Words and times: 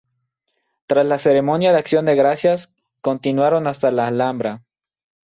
Tras 0.87 1.05
la 1.05 1.19
ceremonia 1.19 1.71
de 1.73 1.77
Acción 1.77 2.05
de 2.07 2.15
Gracias 2.15 2.73
continuaron 3.01 3.67
hasta 3.67 3.91
la 3.91 4.07
Alhambra. 4.07 4.63